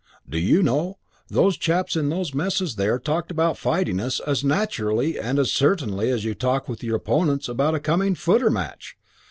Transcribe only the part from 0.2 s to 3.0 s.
Do you know, those chaps in those messes there